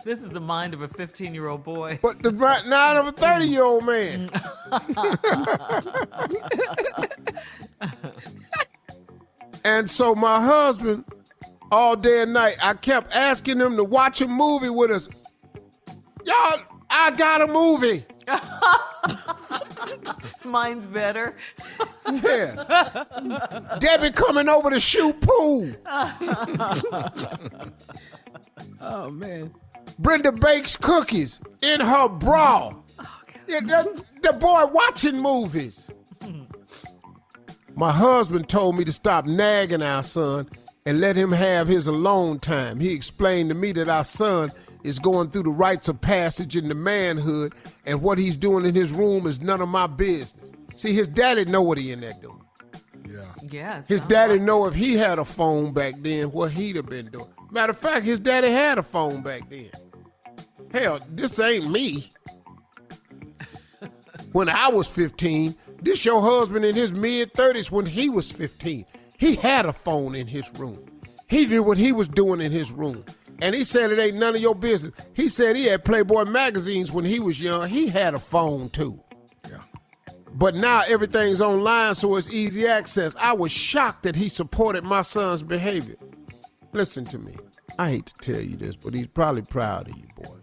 This 0.04 0.20
is 0.20 0.30
the 0.30 0.40
mind 0.40 0.74
of 0.74 0.82
a 0.82 0.88
15 0.88 1.34
year 1.34 1.48
old 1.48 1.64
boy. 1.64 1.98
But 2.02 2.22
the 2.22 2.32
right 2.32 2.64
nine 2.66 2.96
of 2.96 3.06
a 3.06 3.12
30 3.12 3.44
year 3.46 3.64
old 3.64 3.84
man. 3.84 4.30
and 9.64 9.90
so 9.90 10.14
my 10.14 10.42
husband, 10.42 11.04
all 11.74 11.96
day 11.96 12.22
and 12.22 12.32
night, 12.32 12.56
I 12.62 12.74
kept 12.74 13.12
asking 13.14 13.58
them 13.58 13.76
to 13.76 13.84
watch 13.84 14.20
a 14.20 14.28
movie 14.28 14.70
with 14.70 14.92
us. 14.92 15.08
Y'all, 16.24 16.60
I 16.88 17.10
got 17.10 17.42
a 17.42 17.48
movie. 17.48 18.06
Mine's 20.44 20.84
better. 20.84 21.34
Yeah. 22.06 23.74
Debbie 23.80 24.12
coming 24.12 24.48
over 24.48 24.70
to 24.70 24.78
shoot 24.80 25.20
pool. 25.20 25.72
Oh 28.80 29.10
man. 29.10 29.52
Brenda 29.98 30.30
bakes 30.30 30.76
cookies 30.76 31.40
in 31.62 31.80
her 31.80 32.08
bra. 32.08 32.74
Oh, 32.98 33.20
yeah, 33.48 33.60
the, 33.60 34.04
the 34.22 34.32
boy 34.34 34.66
watching 34.66 35.18
movies. 35.18 35.90
My 37.74 37.90
husband 37.90 38.48
told 38.48 38.76
me 38.76 38.84
to 38.84 38.92
stop 38.92 39.26
nagging 39.26 39.82
our 39.82 40.02
son 40.02 40.48
and 40.86 41.00
let 41.00 41.16
him 41.16 41.32
have 41.32 41.66
his 41.66 41.86
alone 41.86 42.38
time. 42.38 42.78
He 42.80 42.92
explained 42.92 43.48
to 43.48 43.54
me 43.54 43.72
that 43.72 43.88
our 43.88 44.04
son 44.04 44.50
is 44.82 44.98
going 44.98 45.30
through 45.30 45.44
the 45.44 45.50
rites 45.50 45.88
of 45.88 46.00
passage 46.00 46.56
into 46.56 46.74
manhood, 46.74 47.54
and 47.86 48.02
what 48.02 48.18
he's 48.18 48.36
doing 48.36 48.66
in 48.66 48.74
his 48.74 48.92
room 48.92 49.26
is 49.26 49.40
none 49.40 49.62
of 49.62 49.68
my 49.68 49.86
business. 49.86 50.50
See, 50.76 50.92
his 50.92 51.08
daddy 51.08 51.46
know 51.46 51.62
what 51.62 51.78
he 51.78 51.90
in 51.90 52.00
there 52.00 52.12
doing. 52.20 52.40
Yeah. 53.08 53.24
Yes. 53.50 53.88
His 53.88 54.00
daddy 54.02 54.38
know 54.38 54.66
if 54.66 54.74
he 54.74 54.94
had 54.94 55.18
a 55.18 55.24
phone 55.24 55.72
back 55.72 55.94
then, 56.00 56.32
what 56.32 56.50
he'd 56.50 56.76
have 56.76 56.86
been 56.86 57.06
doing. 57.06 57.32
Matter 57.50 57.70
of 57.70 57.78
fact, 57.78 58.04
his 58.04 58.20
daddy 58.20 58.50
had 58.50 58.76
a 58.76 58.82
phone 58.82 59.22
back 59.22 59.48
then. 59.48 59.70
Hell, 60.72 60.98
this 61.10 61.38
ain't 61.38 61.70
me. 61.70 62.10
when 64.32 64.48
I 64.48 64.68
was 64.68 64.88
15, 64.88 65.54
this 65.80 66.04
your 66.04 66.20
husband 66.20 66.64
in 66.64 66.74
his 66.74 66.92
mid 66.92 67.32
30s 67.32 67.70
when 67.70 67.86
he 67.86 68.08
was 68.08 68.30
15. 68.30 68.84
He 69.24 69.36
had 69.36 69.64
a 69.64 69.72
phone 69.72 70.14
in 70.14 70.26
his 70.26 70.44
room. 70.58 70.84
He 71.30 71.46
did 71.46 71.60
what 71.60 71.78
he 71.78 71.92
was 71.92 72.08
doing 72.08 72.42
in 72.42 72.52
his 72.52 72.70
room. 72.70 73.06
And 73.40 73.54
he 73.54 73.64
said 73.64 73.90
it 73.90 73.98
ain't 73.98 74.18
none 74.18 74.34
of 74.34 74.42
your 74.42 74.54
business. 74.54 74.92
He 75.14 75.30
said 75.30 75.56
he 75.56 75.64
had 75.64 75.82
Playboy 75.82 76.26
magazines 76.26 76.92
when 76.92 77.06
he 77.06 77.20
was 77.20 77.40
young. 77.40 77.70
He 77.70 77.86
had 77.88 78.12
a 78.12 78.18
phone 78.18 78.68
too. 78.68 79.02
Yeah. 79.48 79.62
But 80.34 80.56
now 80.56 80.82
everything's 80.86 81.40
online, 81.40 81.94
so 81.94 82.16
it's 82.16 82.30
easy 82.34 82.66
access. 82.66 83.16
I 83.18 83.32
was 83.32 83.50
shocked 83.50 84.02
that 84.02 84.14
he 84.14 84.28
supported 84.28 84.84
my 84.84 85.00
son's 85.00 85.42
behavior. 85.42 85.96
Listen 86.72 87.06
to 87.06 87.18
me. 87.18 87.34
I 87.78 87.92
hate 87.92 88.06
to 88.06 88.32
tell 88.32 88.42
you 88.42 88.58
this, 88.58 88.76
but 88.76 88.92
he's 88.92 89.06
probably 89.06 89.40
proud 89.40 89.88
of 89.88 89.96
you, 89.96 90.06
boy. 90.16 90.36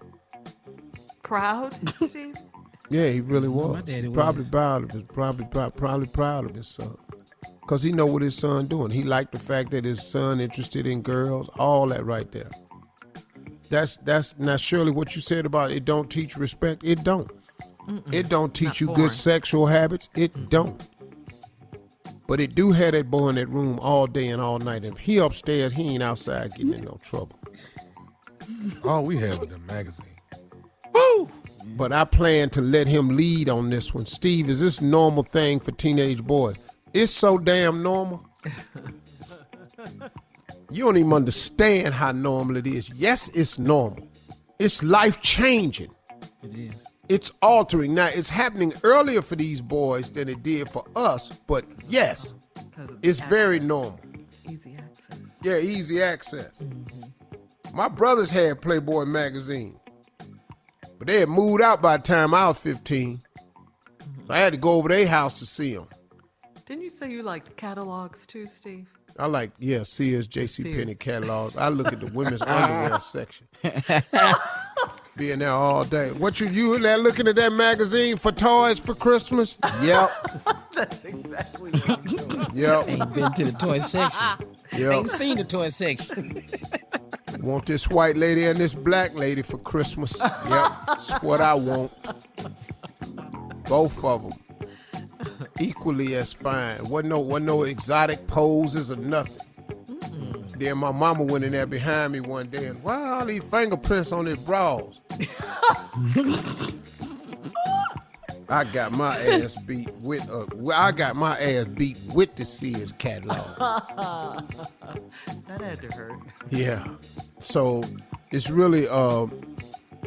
Proud, 1.22 1.72
Steve? 2.10 2.36
Yeah, 2.92 3.10
he 3.10 3.22
really 3.22 3.48
was. 3.48 3.72
My 3.72 3.82
daddy 3.82 4.10
was. 4.10 4.16
probably 4.16 4.44
proud 4.44 4.84
of 4.84 4.92
his, 4.92 5.04
probably 5.04 5.46
probably 5.46 6.08
proud 6.08 6.46
of 6.50 6.54
his 6.54 6.68
son, 6.68 6.98
cause 7.72 7.84
he 7.84 7.94
know 7.94 8.06
what 8.06 8.22
his 8.22 8.36
son 8.36 8.68
doing. 8.68 8.92
He 8.92 9.02
liked 9.02 9.32
the 9.32 9.40
fact 9.40 9.72
that 9.72 9.86
his 9.86 10.06
son 10.06 10.42
interested 10.42 10.86
in 10.86 11.02
girls, 11.02 11.48
all 11.58 11.88
that 11.88 12.04
right 12.06 12.30
there. 12.30 12.50
That's 13.70 13.96
that's 14.04 14.38
not 14.38 14.60
Shirley 14.60 14.92
what 14.92 15.16
you 15.16 15.22
said 15.22 15.46
about 15.46 15.72
it. 15.72 15.86
Don't 15.86 16.10
teach 16.10 16.36
respect. 16.36 16.84
It 16.84 17.06
don't. 17.06 17.32
It 18.12 18.28
don't 18.28 18.54
teach 18.54 18.82
you 18.82 18.88
foreign. 18.88 19.04
good 19.04 19.12
sexual 19.14 19.68
habits. 19.68 20.10
It 20.18 20.50
don't. 20.50 20.86
But 22.28 22.42
it 22.42 22.56
do 22.56 22.74
have 22.74 22.92
that 22.92 23.10
boy 23.10 23.30
in 23.30 23.36
that 23.36 23.48
room 23.48 23.80
all 23.80 24.06
day 24.06 24.28
and 24.28 24.42
all 24.42 24.60
night. 24.60 24.84
If 24.84 24.98
he 24.98 25.20
upstairs, 25.20 25.72
he 25.72 25.94
ain't 25.94 26.04
outside 26.04 26.52
getting 26.56 26.74
in 26.74 26.84
no 26.84 27.00
trouble. 27.02 27.40
All 28.84 29.06
we 29.06 29.18
had 29.18 29.40
was 29.40 29.52
a 29.52 29.60
magazine. 29.60 30.06
Woo! 30.94 31.30
But 31.78 31.94
I 31.94 32.04
plan 32.04 32.50
to 32.52 32.62
let 32.62 32.88
him 32.88 33.16
lead 33.16 33.48
on 33.50 33.70
this 33.70 33.94
one. 33.94 34.06
Steve, 34.06 34.50
is 34.50 34.60
this 34.60 34.82
normal 34.82 35.24
thing 35.24 35.60
for 35.62 35.72
teenage 35.72 36.22
boys? 36.22 36.58
It's 36.94 37.12
so 37.12 37.38
damn 37.38 37.82
normal. 37.82 38.26
you 40.72 40.84
don't 40.86 40.98
even 40.98 41.14
understand 41.14 41.94
how 41.94 42.12
normal 42.12 42.58
it 42.58 42.68
is. 42.68 42.90
Yes, 42.92 43.30
it's 43.30 43.58
normal. 43.58 44.08
It's 44.60 44.84
life 44.84 45.22
changing. 45.22 45.92
It 46.44 46.58
is. 46.58 46.84
It's 47.10 47.32
altering. 47.42 47.94
Now, 47.94 48.08
it's 48.08 48.30
happening 48.30 48.74
earlier 48.84 49.22
for 49.22 49.36
these 49.36 49.60
boys 49.62 50.10
than 50.10 50.30
it 50.30 50.44
did 50.44 50.70
for 50.70 50.86
us, 50.96 51.30
but 51.48 51.66
yes, 51.90 52.34
it's 53.02 53.20
very 53.22 53.60
normal. 53.60 54.00
easy 54.50 54.78
access. 54.78 55.20
Yeah, 55.44 55.58
easy 55.58 56.02
access. 56.02 56.58
Mm-hmm. 56.58 57.76
My 57.76 57.88
brothers 57.90 58.32
had 58.32 58.62
Playboy 58.62 59.06
magazine, 59.06 59.80
but 60.98 61.08
they 61.08 61.20
had 61.22 61.30
moved 61.30 61.62
out 61.62 61.82
by 61.82 61.98
the 61.98 62.04
time 62.04 62.34
I 62.34 62.48
was 62.48 62.60
15. 62.60 63.22
So 64.28 64.34
I 64.34 64.40
had 64.40 64.54
to 64.54 64.60
go 64.60 64.72
over 64.74 64.90
their 64.90 65.08
house 65.08 65.40
to 65.40 65.46
see 65.46 65.76
them. 65.76 65.88
Didn't 66.72 66.86
you 66.86 66.90
say 66.90 67.12
you 67.12 67.22
liked 67.22 67.58
catalogs 67.58 68.26
too, 68.26 68.48
Steve? 68.48 68.88
I 69.20 69.26
like, 69.26 69.52
yeah, 69.60 69.84
Sears, 69.84 70.26
J.C. 70.26 70.64
Penney 70.64 70.96
catalogs. 70.96 71.58
I 71.58 71.68
look 71.68 71.92
at 71.92 72.00
the 72.00 72.08
women's 72.14 72.42
underwear 72.48 72.98
section. 73.02 73.46
Being 75.18 75.40
there 75.40 75.50
all 75.50 75.84
day. 75.84 76.14
What 76.14 76.40
you 76.40 76.48
you 76.48 76.74
in 76.76 76.84
there 76.84 76.98
looking 76.98 77.28
at 77.28 77.36
that 77.36 77.52
magazine 77.52 78.16
for 78.16 78.32
toys 78.32 78.80
for 78.80 78.96
Christmas? 78.96 79.58
Yep, 79.82 80.12
That's 80.74 81.04
exactly 81.04 81.72
what 81.72 81.90
I'm 81.90 82.04
doing. 82.06 82.48
yep, 82.54 82.88
Ain't 82.88 83.14
been 83.16 83.34
to 83.34 83.44
the 83.52 83.58
toy 83.60 83.80
section. 83.80 84.48
yep. 84.72 84.94
Ain't 84.94 85.10
seen 85.10 85.40
the 85.40 85.44
toy 85.44 85.72
section. 85.72 86.42
Want 87.42 87.66
this 87.66 87.90
white 87.90 88.16
lady 88.16 88.46
and 88.46 88.58
this 88.58 88.74
black 88.74 89.14
lady 89.14 89.42
for 89.42 89.58
Christmas? 89.58 90.18
Yep, 90.22 90.72
that's 90.88 91.12
what 91.22 91.42
I 91.42 91.54
want. 91.54 91.92
Both 93.66 94.02
of 94.06 94.24
them. 94.24 94.32
Equally 95.62 96.16
as 96.16 96.34
fine. 96.34 96.90
Wasn't 96.90 97.10
no, 97.10 97.20
wasn't 97.20 97.46
no 97.46 97.64
exotic 97.64 98.26
poses 98.28 98.92
or 98.92 98.96
nothing. 98.96 99.48
Then 100.58 100.78
my 100.78 100.92
mama 100.92 101.24
went 101.24 101.44
in 101.44 101.54
there 101.54 101.66
behind 101.66 102.14
me 102.14 102.20
one 102.20 102.48
day 102.48 102.68
and 102.68 102.82
why 102.84 103.10
all 103.10 103.26
these 103.26 103.44
fingerprints 103.44 104.12
on 104.12 104.26
his 104.26 104.38
bras? 104.40 105.02
I 108.50 108.66
got 108.66 108.92
my 108.92 109.18
ass 109.18 109.56
beat 109.64 109.90
with 110.02 110.30
uh, 110.30 110.46
I 110.74 110.92
got 110.92 111.16
my 111.16 111.40
ass 111.40 111.66
beat 111.66 111.98
with 112.14 112.36
the 112.36 112.44
Sears 112.44 112.92
catalog. 112.92 113.38
That 115.48 115.62
had 115.62 115.78
to 115.78 115.88
hurt. 115.96 116.20
Yeah. 116.50 116.86
So 117.40 117.84
it's 118.32 118.50
really 118.50 118.88
uh, 118.90 119.28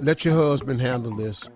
let 0.00 0.24
your 0.24 0.34
husband 0.34 0.80
handle 0.80 1.14
this. 1.16 1.48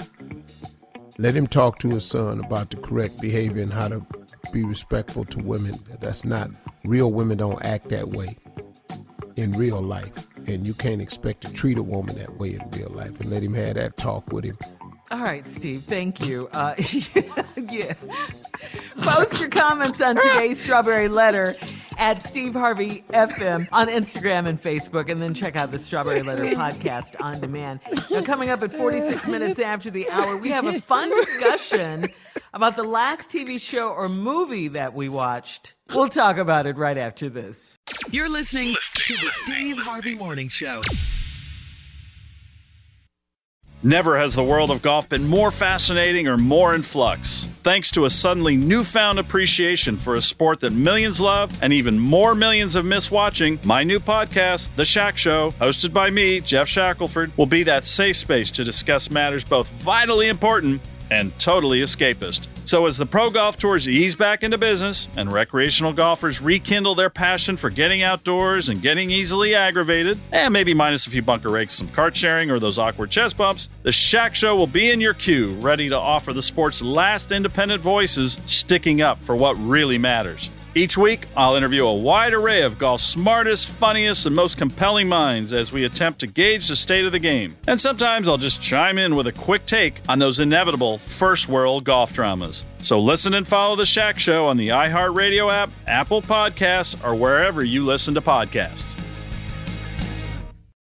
Let 1.20 1.34
him 1.34 1.48
talk 1.48 1.80
to 1.80 1.88
his 1.88 2.06
son 2.06 2.38
about 2.38 2.70
the 2.70 2.76
correct 2.76 3.20
behavior 3.20 3.60
and 3.60 3.72
how 3.72 3.88
to 3.88 4.06
be 4.52 4.64
respectful 4.64 5.24
to 5.24 5.38
women. 5.40 5.74
That's 5.98 6.24
not 6.24 6.48
real 6.84 7.10
women 7.12 7.38
don't 7.38 7.60
act 7.64 7.88
that 7.88 8.10
way 8.10 8.36
in 9.34 9.50
real 9.52 9.82
life. 9.82 10.28
And 10.46 10.64
you 10.64 10.74
can't 10.74 11.02
expect 11.02 11.40
to 11.42 11.52
treat 11.52 11.76
a 11.76 11.82
woman 11.82 12.14
that 12.16 12.38
way 12.38 12.54
in 12.54 12.70
real 12.70 12.90
life. 12.90 13.18
And 13.20 13.30
let 13.30 13.42
him 13.42 13.54
have 13.54 13.74
that 13.74 13.96
talk 13.96 14.32
with 14.32 14.44
him. 14.44 14.56
All 15.10 15.18
right, 15.18 15.46
Steve, 15.48 15.82
thank 15.82 16.24
you. 16.24 16.48
Uh, 16.52 16.74
yeah. 17.56 17.94
Post 18.98 19.40
your 19.40 19.48
comments 19.48 20.00
on 20.00 20.16
today's 20.16 20.60
Strawberry 20.62 21.08
Letter 21.08 21.56
at 21.98 22.22
Steve 22.22 22.54
Harvey 22.54 23.04
FM 23.10 23.68
on 23.72 23.88
Instagram 23.88 24.46
and 24.46 24.60
Facebook, 24.62 25.10
and 25.10 25.20
then 25.20 25.34
check 25.34 25.56
out 25.56 25.72
the 25.72 25.78
Strawberry 25.78 26.22
Letter 26.22 26.44
podcast 26.54 27.20
on 27.20 27.38
demand. 27.40 27.80
Now, 28.10 28.22
coming 28.22 28.48
up 28.48 28.62
at 28.62 28.72
46 28.72 29.26
minutes 29.26 29.58
after 29.58 29.90
the 29.90 30.08
hour, 30.08 30.36
we 30.36 30.48
have 30.50 30.64
a 30.64 30.80
fun 30.80 31.10
discussion 31.10 32.08
about 32.54 32.76
the 32.76 32.84
last 32.84 33.28
TV 33.28 33.60
show 33.60 33.88
or 33.88 34.08
movie 34.08 34.68
that 34.68 34.94
we 34.94 35.08
watched. 35.08 35.74
We'll 35.92 36.08
talk 36.08 36.38
about 36.38 36.66
it 36.66 36.76
right 36.76 36.96
after 36.96 37.28
this. 37.28 37.74
You're 38.10 38.28
listening 38.28 38.76
to 38.94 39.14
the 39.14 39.30
Steve 39.44 39.78
Harvey 39.78 40.14
Morning 40.14 40.48
Show. 40.48 40.80
Never 43.82 44.18
has 44.18 44.34
the 44.34 44.42
world 44.42 44.70
of 44.70 44.82
golf 44.82 45.08
been 45.08 45.26
more 45.26 45.50
fascinating 45.50 46.26
or 46.26 46.36
more 46.36 46.74
in 46.74 46.82
flux. 46.82 47.46
Thanks 47.68 47.90
to 47.90 48.06
a 48.06 48.10
suddenly 48.10 48.56
newfound 48.56 49.18
appreciation 49.18 49.98
for 49.98 50.14
a 50.14 50.22
sport 50.22 50.60
that 50.60 50.72
millions 50.72 51.20
love 51.20 51.62
and 51.62 51.70
even 51.70 51.98
more 51.98 52.34
millions 52.34 52.72
have 52.72 52.86
missed 52.86 53.12
watching, 53.12 53.60
my 53.62 53.84
new 53.84 54.00
podcast, 54.00 54.74
The 54.76 54.86
Shack 54.86 55.18
Show, 55.18 55.50
hosted 55.60 55.92
by 55.92 56.08
me, 56.08 56.40
Geoff 56.40 56.66
Shackelford, 56.66 57.36
will 57.36 57.44
be 57.44 57.64
that 57.64 57.84
safe 57.84 58.16
space 58.16 58.50
to 58.52 58.64
discuss 58.64 59.10
matters 59.10 59.44
both 59.44 59.68
vitally 59.68 60.28
important 60.28 60.80
and 61.10 61.36
totally 61.38 61.80
escapist. 61.80 62.48
So, 62.64 62.86
as 62.86 62.98
the 62.98 63.06
pro 63.06 63.30
golf 63.30 63.56
tours 63.56 63.88
ease 63.88 64.14
back 64.14 64.42
into 64.42 64.58
business 64.58 65.08
and 65.16 65.32
recreational 65.32 65.92
golfers 65.92 66.42
rekindle 66.42 66.94
their 66.94 67.08
passion 67.08 67.56
for 67.56 67.70
getting 67.70 68.02
outdoors 68.02 68.68
and 68.68 68.82
getting 68.82 69.10
easily 69.10 69.54
aggravated, 69.54 70.18
and 70.32 70.52
maybe 70.52 70.74
minus 70.74 71.06
a 71.06 71.10
few 71.10 71.22
bunker 71.22 71.50
rakes, 71.50 71.74
some 71.74 71.88
cart 71.88 72.14
sharing, 72.14 72.50
or 72.50 72.58
those 72.58 72.78
awkward 72.78 73.10
chest 73.10 73.36
bumps, 73.36 73.70
the 73.84 73.92
Shack 73.92 74.34
Show 74.34 74.54
will 74.54 74.66
be 74.66 74.90
in 74.90 75.00
your 75.00 75.14
queue, 75.14 75.54
ready 75.60 75.88
to 75.88 75.96
offer 75.96 76.32
the 76.32 76.42
sport's 76.42 76.82
last 76.82 77.32
independent 77.32 77.80
voices 77.80 78.36
sticking 78.44 79.00
up 79.00 79.16
for 79.18 79.34
what 79.34 79.54
really 79.54 79.96
matters. 79.96 80.50
Each 80.74 80.98
week, 80.98 81.26
I'll 81.36 81.56
interview 81.56 81.86
a 81.86 81.94
wide 81.94 82.34
array 82.34 82.62
of 82.62 82.78
golf's 82.78 83.02
smartest, 83.02 83.70
funniest, 83.70 84.26
and 84.26 84.36
most 84.36 84.58
compelling 84.58 85.08
minds 85.08 85.52
as 85.52 85.72
we 85.72 85.84
attempt 85.84 86.20
to 86.20 86.26
gauge 86.26 86.68
the 86.68 86.76
state 86.76 87.06
of 87.06 87.12
the 87.12 87.18
game. 87.18 87.56
And 87.66 87.80
sometimes 87.80 88.28
I'll 88.28 88.38
just 88.38 88.60
chime 88.60 88.98
in 88.98 89.16
with 89.16 89.26
a 89.26 89.32
quick 89.32 89.64
take 89.64 90.00
on 90.08 90.18
those 90.18 90.40
inevitable 90.40 90.98
first 90.98 91.48
world 91.48 91.84
golf 91.84 92.12
dramas. 92.12 92.66
So 92.80 93.00
listen 93.00 93.34
and 93.34 93.48
follow 93.48 93.76
The 93.76 93.86
Shack 93.86 94.18
Show 94.18 94.46
on 94.46 94.58
the 94.58 94.68
iHeartRadio 94.68 95.52
app, 95.52 95.70
Apple 95.86 96.20
Podcasts, 96.20 97.02
or 97.04 97.14
wherever 97.14 97.64
you 97.64 97.84
listen 97.84 98.14
to 98.14 98.20
podcasts. 98.20 98.94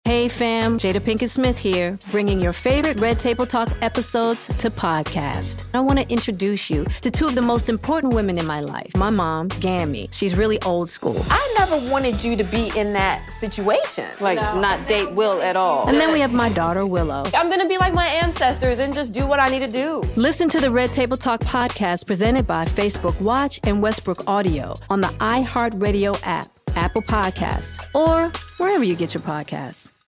Hey 0.07 0.29
fam, 0.29 0.79
Jada 0.79 1.01
Pinkett 1.01 1.31
Smith 1.31 1.59
here, 1.59 1.99
bringing 2.13 2.39
your 2.39 2.53
favorite 2.53 2.97
Red 3.01 3.19
Table 3.19 3.45
Talk 3.45 3.69
episodes 3.83 4.47
to 4.47 4.71
podcast. 4.71 5.65
I 5.75 5.81
want 5.81 5.99
to 5.99 6.09
introduce 6.09 6.71
you 6.71 6.85
to 7.01 7.11
two 7.11 7.27
of 7.27 7.35
the 7.35 7.43
most 7.43 7.69
important 7.69 8.15
women 8.15 8.39
in 8.39 8.47
my 8.47 8.61
life. 8.61 8.97
My 8.97 9.11
mom, 9.11 9.49
Gammy, 9.49 10.09
she's 10.13 10.37
really 10.37 10.63
old 10.63 10.89
school. 10.89 11.21
I 11.29 11.55
never 11.59 11.91
wanted 11.91 12.23
you 12.23 12.37
to 12.37 12.45
be 12.45 12.71
in 12.79 12.93
that 12.93 13.29
situation. 13.29 14.05
Like, 14.21 14.37
not 14.37 14.87
date 14.87 15.11
Will 15.11 15.43
at 15.43 15.57
all. 15.57 15.89
And 15.89 15.97
then 15.97 16.13
we 16.13 16.21
have 16.21 16.33
my 16.33 16.51
daughter, 16.51 16.87
Willow. 16.87 17.25
I'm 17.35 17.51
gonna 17.51 17.67
be 17.67 17.77
like 17.77 17.93
my 17.93 18.07
ancestors 18.07 18.79
and 18.79 18.95
just 18.95 19.13
do 19.13 19.27
what 19.27 19.41
I 19.41 19.49
need 19.49 19.67
to 19.67 19.73
do. 19.73 20.03
Listen 20.15 20.49
to 20.51 20.61
the 20.61 20.71
Red 20.71 20.91
Table 20.91 21.17
Talk 21.17 21.41
podcast 21.41 22.07
presented 22.07 22.47
by 22.47 22.65
Facebook 22.65 23.21
Watch 23.21 23.59
and 23.65 23.83
Westbrook 23.83 24.23
Audio 24.29 24.77
on 24.89 25.01
the 25.01 25.09
iHeartRadio 25.19 26.17
app, 26.23 26.49
Apple 26.77 27.03
Podcasts, 27.03 27.83
or 27.93 28.31
wherever 28.59 28.85
you 28.85 28.95
get 28.95 29.13
your 29.13 29.25
podcasts. 29.25 29.91